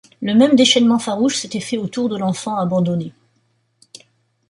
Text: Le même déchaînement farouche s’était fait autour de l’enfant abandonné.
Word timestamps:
Le 0.19 0.33
même 0.33 0.55
déchaînement 0.55 0.97
farouche 0.97 1.37
s’était 1.37 1.59
fait 1.59 1.77
autour 1.77 2.09
de 2.09 2.17
l’enfant 2.17 2.55
abandonné. 2.57 3.13